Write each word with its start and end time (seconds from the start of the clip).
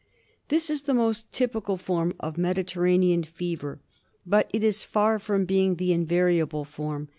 This 0.49 0.71
is 0.71 0.81
the 0.81 0.95
most 0.95 1.31
typical 1.31 1.77
form 1.77 2.15
of 2.19 2.35
Mediterranean 2.35 3.21
fever; 3.21 3.79
but 4.25 4.49
it 4.51 4.63
is 4.63 4.83
far 4.83 5.19
from 5.19 5.45
being 5.45 5.75
the 5.75 5.93
invariable 5.93 6.65
form. 6.65 7.09